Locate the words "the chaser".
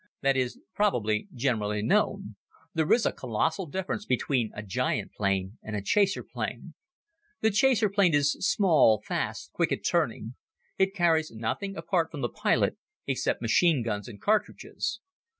7.41-7.87